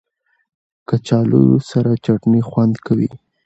کچالو 0.87 1.43
سره 1.69 1.91
چټني 2.03 2.41
خوند 2.49 2.75
کوي 2.85 3.09